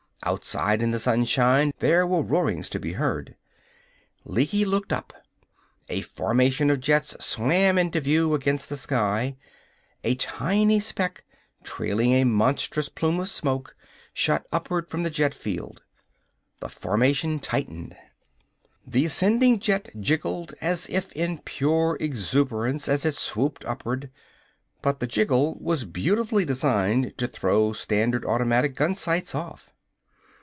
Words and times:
Outside, 0.23 0.83
in 0.83 0.91
the 0.91 0.99
sunshine, 0.99 1.73
there 1.79 2.05
were 2.05 2.21
roarings 2.21 2.69
to 2.69 2.79
be 2.79 2.93
heard. 2.93 3.35
Lecky 4.23 4.65
looked 4.65 4.93
up. 4.93 5.13
A 5.89 6.01
formation 6.01 6.69
of 6.69 6.79
jets 6.79 7.15
swam 7.25 7.79
into 7.79 7.99
view 8.01 8.35
against 8.35 8.69
the 8.69 8.77
sky. 8.77 9.35
A 10.03 10.13
tiny 10.13 10.79
speck, 10.79 11.23
trailing 11.63 12.13
a 12.13 12.23
monstrous 12.25 12.87
plume 12.87 13.19
of 13.19 13.29
smoke, 13.29 13.75
shot 14.13 14.45
upward 14.51 14.87
from 14.89 15.01
the 15.01 15.09
jet 15.09 15.33
field. 15.33 15.81
The 16.59 16.69
formation 16.69 17.39
tightened. 17.39 17.95
The 18.85 19.05
ascending 19.05 19.57
jet 19.57 19.89
jiggled 19.99 20.53
as 20.61 20.87
if 20.91 21.11
in 21.13 21.39
pure 21.39 21.97
exuberance 21.99 22.87
as 22.87 23.05
it 23.07 23.15
swooped 23.15 23.65
upward 23.65 24.11
but 24.83 24.99
the 24.99 25.07
jiggle 25.07 25.55
was 25.59 25.83
beautifully 25.83 26.45
designed 26.45 27.17
to 27.17 27.27
throw 27.27 27.73
standard 27.73 28.23
automatic 28.23 28.75
gunsights 28.75 29.33
off. 29.33 29.69